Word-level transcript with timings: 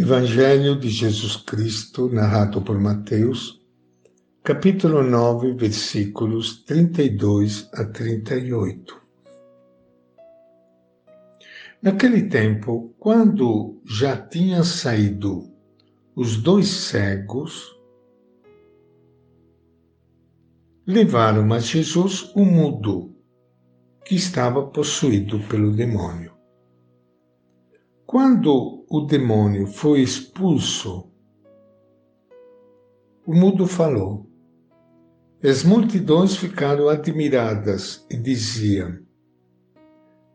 Evangelho 0.00 0.78
de 0.78 0.88
Jesus 0.88 1.34
Cristo, 1.38 2.08
narrado 2.08 2.62
por 2.62 2.78
Mateus, 2.78 3.60
capítulo 4.44 5.02
9, 5.02 5.54
versículos 5.54 6.62
32 6.62 7.68
a 7.72 7.84
38. 7.84 8.96
Naquele 11.82 12.28
tempo, 12.28 12.94
quando 12.96 13.82
já 13.84 14.16
tinham 14.16 14.62
saído 14.62 15.52
os 16.14 16.36
dois 16.36 16.68
cegos, 16.68 17.76
levaram 20.86 21.52
a 21.52 21.58
Jesus 21.58 22.30
o 22.36 22.44
mudo, 22.44 23.16
que 24.04 24.14
estava 24.14 24.64
possuído 24.64 25.40
pelo 25.48 25.72
demônio. 25.72 26.32
Quando 28.06 28.77
o 28.90 29.02
demônio 29.02 29.66
foi 29.66 30.00
expulso, 30.00 31.10
o 33.26 33.34
mudo 33.34 33.66
falou. 33.66 34.26
As 35.44 35.62
multidões 35.62 36.34
ficaram 36.34 36.88
admiradas 36.88 38.04
e 38.10 38.16
diziam: 38.16 38.98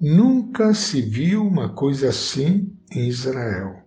Nunca 0.00 0.72
se 0.72 1.02
viu 1.02 1.46
uma 1.46 1.68
coisa 1.68 2.08
assim 2.08 2.74
em 2.90 3.06
Israel. 3.06 3.84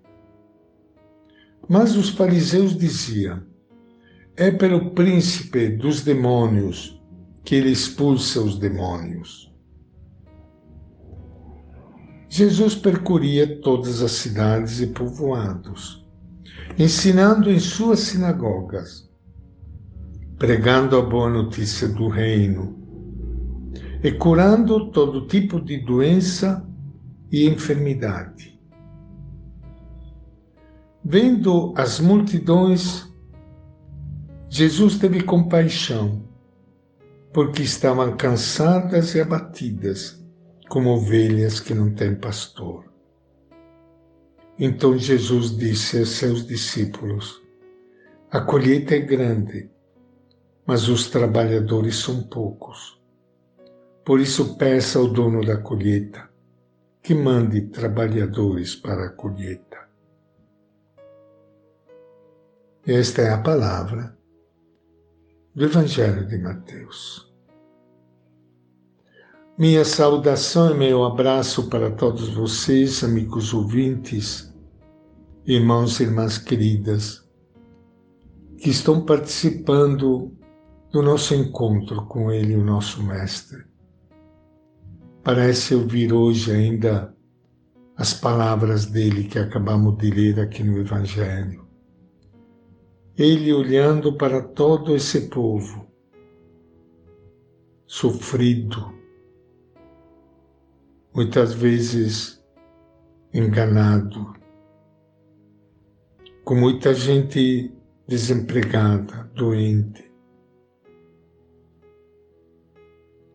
Mas 1.67 1.95
os 1.97 2.09
fariseus 2.09 2.77
diziam: 2.77 3.43
É 4.37 4.51
pelo 4.51 4.91
príncipe 4.91 5.69
dos 5.69 6.01
demônios 6.01 7.01
que 7.43 7.55
ele 7.55 7.71
expulsa 7.71 8.39
os 8.39 8.57
demônios. 8.59 9.50
Jesus 12.33 12.75
percorria 12.75 13.59
todas 13.59 14.01
as 14.01 14.13
cidades 14.13 14.79
e 14.79 14.87
povoados, 14.87 16.07
ensinando 16.79 17.51
em 17.51 17.59
suas 17.59 17.99
sinagogas, 17.99 19.11
pregando 20.37 20.95
a 20.95 21.01
boa 21.01 21.29
notícia 21.29 21.89
do 21.89 22.07
reino 22.07 22.79
e 24.01 24.13
curando 24.13 24.89
todo 24.91 25.27
tipo 25.27 25.59
de 25.59 25.79
doença 25.79 26.65
e 27.29 27.49
enfermidade. 27.49 28.57
Vendo 31.03 31.73
as 31.75 31.99
multidões, 31.99 33.13
Jesus 34.49 34.97
teve 34.97 35.21
compaixão, 35.21 36.23
porque 37.33 37.61
estavam 37.61 38.15
cansadas 38.15 39.15
e 39.15 39.19
abatidas 39.19 40.20
como 40.71 40.91
ovelhas 40.91 41.59
que 41.59 41.73
não 41.73 41.93
têm 41.93 42.15
pastor. 42.15 42.85
Então 44.57 44.97
Jesus 44.97 45.57
disse 45.57 45.97
a 45.97 46.05
seus 46.05 46.47
discípulos: 46.47 47.43
A 48.31 48.39
colheita 48.39 48.95
é 48.95 48.99
grande, 48.99 49.69
mas 50.65 50.87
os 50.87 51.09
trabalhadores 51.09 51.97
são 51.97 52.23
poucos. 52.23 52.97
Por 54.05 54.21
isso, 54.21 54.57
peça 54.57 54.97
ao 54.97 55.09
dono 55.09 55.45
da 55.45 55.57
colheita 55.57 56.29
que 57.03 57.13
mande 57.13 57.63
trabalhadores 57.63 58.73
para 58.73 59.07
a 59.07 59.09
colheita. 59.09 59.89
Esta 62.87 63.23
é 63.23 63.29
a 63.29 63.41
palavra 63.41 64.17
do 65.53 65.65
Evangelho 65.65 66.25
de 66.25 66.37
Mateus. 66.37 67.30
Minha 69.57 69.83
saudação 69.83 70.71
e 70.71 70.77
meu 70.77 71.03
abraço 71.03 71.69
para 71.69 71.91
todos 71.91 72.29
vocês, 72.29 73.03
amigos 73.03 73.53
ouvintes, 73.53 74.51
irmãos 75.45 75.99
e 75.99 76.03
irmãs 76.03 76.37
queridas, 76.37 77.29
que 78.57 78.69
estão 78.69 79.05
participando 79.05 80.31
do 80.89 81.01
nosso 81.01 81.35
encontro 81.35 82.05
com 82.05 82.31
Ele, 82.31 82.55
o 82.55 82.63
nosso 82.63 83.03
Mestre. 83.03 83.65
Parece 85.21 85.75
ouvir 85.75 86.13
hoje 86.13 86.51
ainda 86.51 87.13
as 87.97 88.13
palavras 88.13 88.85
dele 88.85 89.25
que 89.25 89.37
acabamos 89.37 89.97
de 89.97 90.09
ler 90.09 90.39
aqui 90.39 90.63
no 90.63 90.79
Evangelho. 90.79 91.67
Ele 93.17 93.53
olhando 93.53 94.13
para 94.17 94.41
todo 94.41 94.95
esse 94.95 95.27
povo 95.27 95.85
sofrido, 97.85 99.00
muitas 101.13 101.53
vezes 101.53 102.41
enganado, 103.33 104.33
com 106.43 106.55
muita 106.55 106.93
gente 106.93 107.73
desempregada, 108.07 109.29
doente. 109.35 110.09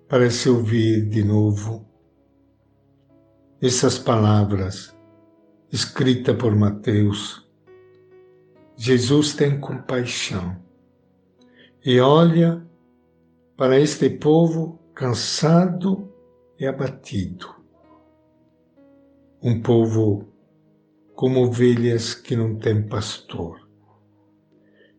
Parece 0.09 0.49
ouvir 0.49 1.09
de 1.09 1.23
novo 1.25 1.87
essas 3.61 3.99
palavras 3.99 4.97
escritas 5.73 6.37
por 6.37 6.55
Mateus. 6.55 7.47
Jesus 8.77 9.35
tem 9.35 9.59
compaixão 9.59 10.63
e 11.85 11.99
olha 11.99 12.65
para 13.57 13.81
este 13.81 14.11
povo 14.11 14.79
cansado 14.95 16.13
e 16.59 16.67
abatido 16.67 17.56
um 19.43 19.61
povo 19.61 20.27
como 21.15 21.41
ovelhas 21.41 22.15
que 22.15 22.37
não 22.37 22.57
têm 22.57 22.87
pastor. 22.87 23.69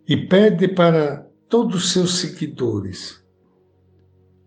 E 0.08 0.28
pede 0.28 0.68
para 0.70 1.30
todos 1.50 1.75
os 1.75 1.92
seus 1.92 2.20
seguidores: 2.20 3.24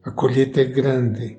a 0.02 0.10
colheita 0.10 0.60
é 0.60 0.64
grande. 0.64 1.38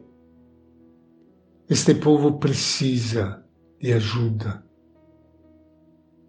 Este 1.69 1.95
povo 1.95 2.38
precisa 2.38 3.44
de 3.79 3.94
ajuda. 3.94 4.63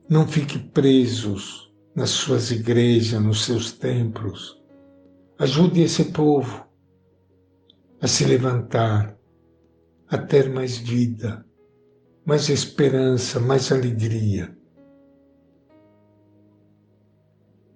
Não 0.08 0.26
fique 0.26 0.58
presos 0.58 1.72
nas 1.94 2.10
suas 2.10 2.50
igrejas, 2.50 3.20
nos 3.20 3.44
seus 3.44 3.72
templos. 3.72 4.60
Ajude 5.38 5.82
esse 5.82 6.06
povo 6.06 6.66
a 8.00 8.06
se 8.06 8.24
levantar, 8.24 9.18
a 10.08 10.18
ter 10.18 10.48
mais 10.50 10.78
vida 10.78 11.44
mais 12.24 12.48
esperança, 12.48 13.40
mais 13.40 13.72
alegria. 13.72 14.56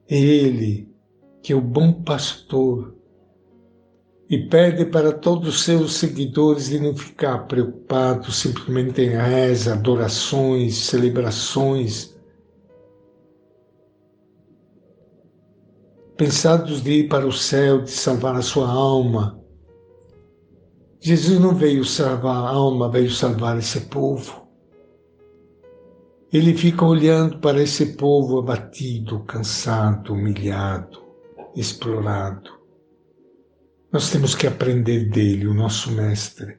É 0.08 0.16
Ele, 0.16 0.88
que 1.42 1.52
é 1.52 1.56
o 1.56 1.60
bom 1.60 1.92
pastor, 2.02 2.94
e 4.28 4.48
pede 4.48 4.84
para 4.84 5.12
todos 5.12 5.48
os 5.48 5.62
seus 5.62 5.94
seguidores 5.94 6.68
de 6.68 6.80
não 6.80 6.96
ficar 6.96 7.46
preocupados 7.46 8.36
simplesmente 8.36 9.00
em 9.00 9.10
reza, 9.10 9.74
adorações, 9.74 10.76
celebrações, 10.76 12.16
pensados 16.16 16.82
de 16.82 16.92
ir 16.92 17.08
para 17.08 17.26
o 17.26 17.32
céu, 17.32 17.82
de 17.82 17.90
salvar 17.90 18.34
a 18.34 18.42
sua 18.42 18.68
alma, 18.68 19.35
Jesus 21.06 21.38
não 21.38 21.54
veio 21.54 21.84
salvar 21.84 22.34
a 22.34 22.48
alma, 22.48 22.90
veio 22.90 23.12
salvar 23.12 23.56
esse 23.56 23.82
povo. 23.82 24.44
Ele 26.32 26.52
fica 26.52 26.84
olhando 26.84 27.38
para 27.38 27.62
esse 27.62 27.94
povo 27.94 28.40
abatido, 28.40 29.20
cansado, 29.20 30.14
humilhado, 30.14 31.00
explorado. 31.54 32.50
Nós 33.92 34.10
temos 34.10 34.34
que 34.34 34.48
aprender 34.48 35.08
dele, 35.08 35.46
o 35.46 35.54
nosso 35.54 35.92
mestre, 35.92 36.58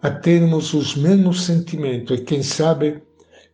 a 0.00 0.10
termos 0.10 0.72
os 0.72 0.96
mesmos 0.96 1.44
sentimentos 1.44 2.18
e 2.18 2.24
quem 2.24 2.42
sabe 2.42 3.02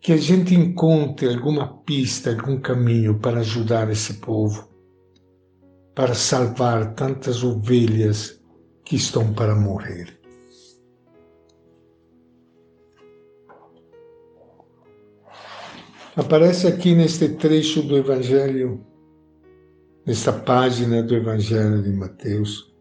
que 0.00 0.12
a 0.12 0.16
gente 0.16 0.54
encontre 0.54 1.28
alguma 1.28 1.76
pista, 1.78 2.30
algum 2.30 2.60
caminho 2.60 3.18
para 3.18 3.40
ajudar 3.40 3.90
esse 3.90 4.14
povo, 4.14 4.68
para 5.92 6.14
salvar 6.14 6.94
tantas 6.94 7.42
ovelhas 7.42 8.45
que 8.86 8.94
estão 8.94 9.34
para 9.34 9.54
morrer. 9.54 10.16
Aparece 16.14 16.68
aqui 16.68 16.94
neste 16.94 17.30
trecho 17.30 17.82
do 17.82 17.96
Evangelho, 17.96 18.86
nesta 20.06 20.32
página 20.32 21.02
do 21.02 21.14
Evangelho 21.16 21.82
de 21.82 21.90
Mateus, 21.90 22.72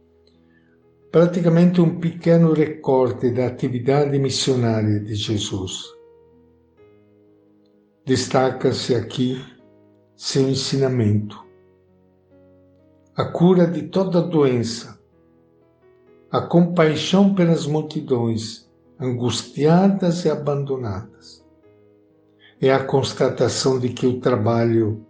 praticamente 1.11 1.81
um 1.81 1.99
pequeno 1.99 2.53
recorte 2.53 3.31
da 3.31 3.47
atividade 3.47 4.17
missionária 4.19 4.99
de 4.99 5.15
Jesus. 5.15 5.83
Destaca-se 8.05 8.93
aqui 8.93 9.43
seu 10.15 10.47
ensinamento, 10.47 11.43
a 13.17 13.25
cura 13.25 13.65
de 13.65 13.81
toda 13.89 14.21
doença, 14.21 14.94
a 16.31 16.41
compaixão 16.41 17.33
pelas 17.33 17.65
multidões 17.67 18.69
angustiadas 18.99 20.25
e 20.25 20.29
abandonadas, 20.29 21.45
é 22.61 22.71
a 22.71 22.83
constatação 22.83 23.79
de 23.79 23.89
que 23.89 24.07
o 24.07 24.19
trabalho 24.19 25.05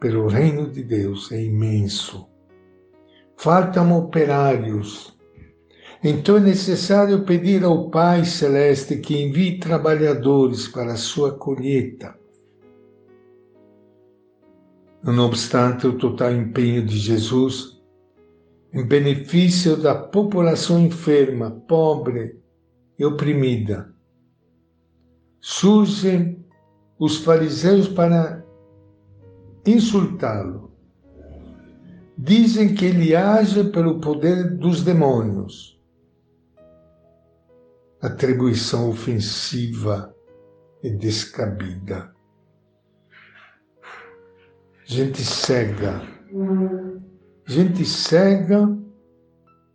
pelo 0.00 0.26
reino 0.26 0.70
de 0.70 0.82
Deus 0.82 1.30
é 1.32 1.42
imenso. 1.42 2.26
Faltam 3.36 3.96
operários. 3.96 5.16
Então 6.02 6.36
é 6.36 6.40
necessário 6.40 7.24
pedir 7.24 7.64
ao 7.64 7.90
Pai 7.90 8.24
Celeste 8.24 8.96
que 8.96 9.22
envie 9.22 9.58
trabalhadores 9.58 10.68
para 10.68 10.92
a 10.92 10.96
sua 10.96 11.32
colheita. 11.32 12.14
Não 15.02 15.26
obstante 15.26 15.86
o 15.86 15.96
total 15.96 16.32
empenho 16.32 16.84
de 16.84 16.98
Jesus 16.98 17.75
em 18.72 18.84
benefício 18.84 19.76
da 19.76 19.94
população 19.94 20.80
enferma, 20.80 21.50
pobre 21.50 22.40
e 22.98 23.04
oprimida, 23.04 23.94
surgem 25.40 26.44
os 26.98 27.18
fariseus 27.18 27.88
para 27.88 28.44
insultá-lo. 29.66 30.72
Dizem 32.18 32.74
que 32.74 32.86
ele 32.86 33.14
age 33.14 33.64
pelo 33.64 34.00
poder 34.00 34.56
dos 34.56 34.82
demônios. 34.82 35.78
Atribuição 38.00 38.88
ofensiva 38.88 40.14
e 40.82 40.90
descabida. 40.90 42.14
Gente 44.84 45.22
cega. 45.22 46.00
Gente 47.48 47.84
cega 47.84 48.76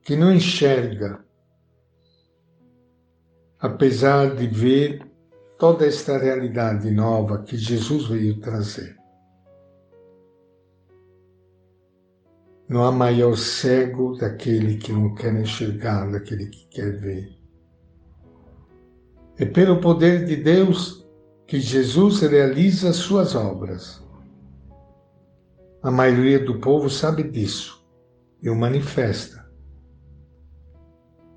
que 0.04 0.18
não 0.18 0.34
enxerga, 0.34 1.24
apesar 3.58 4.36
de 4.36 4.46
ver 4.46 5.10
toda 5.58 5.86
esta 5.86 6.18
realidade 6.18 6.92
nova 6.92 7.44
que 7.44 7.56
Jesus 7.56 8.08
veio 8.08 8.42
trazer. 8.42 8.98
Não 12.68 12.84
há 12.84 12.92
maior 12.92 13.38
cego 13.38 14.18
daquele 14.18 14.78
que 14.78 14.92
não 14.92 15.16
quer 15.16 15.34
enxergar, 15.34 16.12
daquele 16.12 16.48
que 16.48 16.68
quer 16.68 17.00
ver. 17.00 17.38
É 19.38 19.46
pelo 19.46 19.80
poder 19.80 20.26
de 20.26 20.36
Deus 20.36 21.08
que 21.48 21.60
Jesus 21.60 22.20
realiza 22.22 22.92
suas 22.92 23.34
obras. 23.34 24.01
A 25.84 25.90
maioria 25.90 26.44
do 26.44 26.60
povo 26.60 26.90
sabe 26.90 27.24
disso 27.24 27.86
e 28.42 28.50
o 28.50 28.56
manifesta. 28.56 29.50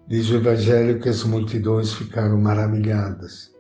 Diz 0.07 0.31
o 0.31 0.37
Evangelho 0.37 1.01
que 1.01 1.09
as 1.09 1.25
multidões 1.25 1.93
ficaram 1.93 2.39
maravilhadas 2.39 3.55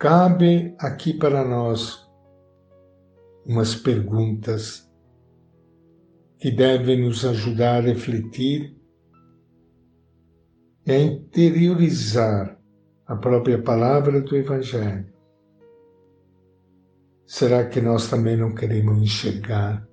cabe 0.00 0.74
aqui 0.78 1.12
para 1.12 1.44
nós 1.44 2.10
umas 3.44 3.74
perguntas 3.74 4.90
que 6.38 6.50
devem 6.50 7.02
nos 7.04 7.22
ajudar 7.22 7.76
a 7.76 7.80
refletir 7.82 8.74
e 10.86 10.90
a 10.90 10.98
interiorizar 10.98 12.58
a 13.06 13.14
própria 13.14 13.62
palavra 13.62 14.22
do 14.22 14.34
Evangelho. 14.34 15.12
Será 17.32 17.64
que 17.64 17.80
nós 17.80 18.10
também 18.10 18.36
não 18.36 18.52
queremos 18.52 19.00
enxergar 19.00 19.86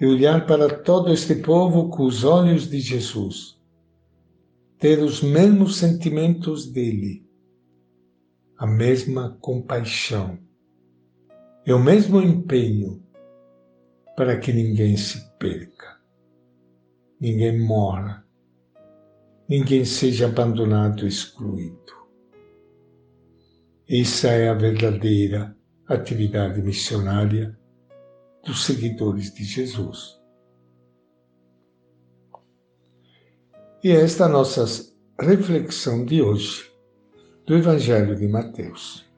e 0.00 0.06
olhar 0.06 0.46
para 0.46 0.82
todo 0.82 1.12
este 1.12 1.34
povo 1.34 1.88
com 1.90 2.04
os 2.04 2.22
olhos 2.22 2.70
de 2.70 2.78
Jesus, 2.78 3.60
ter 4.78 5.00
os 5.00 5.20
mesmos 5.20 5.78
sentimentos 5.78 6.70
dele? 6.70 7.28
a 8.56 8.66
mesma 8.66 9.36
compaixão 9.40 10.38
e 11.66 11.72
o 11.72 11.78
mesmo 11.78 12.20
empenho 12.20 13.02
para 14.14 14.38
que 14.38 14.52
ninguém 14.52 14.98
se 14.98 15.18
perca, 15.38 15.98
ninguém 17.18 17.58
morra, 17.58 18.22
ninguém 19.48 19.82
seja 19.84 20.26
abandonado 20.26 21.04
excluído. 21.04 21.99
Essa 23.92 24.28
é 24.28 24.48
a 24.48 24.54
verdadeira 24.54 25.52
atividade 25.88 26.62
missionária 26.62 27.58
dos 28.46 28.64
seguidores 28.64 29.34
de 29.34 29.42
Jesus. 29.42 30.16
E 33.82 33.90
esta 33.90 34.22
é 34.22 34.26
a 34.26 34.30
nossa 34.30 34.64
reflexão 35.20 36.04
de 36.04 36.22
hoje 36.22 36.70
do 37.44 37.56
Evangelho 37.56 38.14
de 38.14 38.28
Mateus. 38.28 39.09